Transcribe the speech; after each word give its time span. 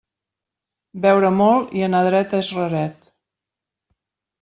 Beure 1.03 1.31
molt 1.41 1.77
i 1.81 1.85
anar 1.91 2.03
dret 2.11 2.37
és 2.41 2.53
raret. 2.59 3.15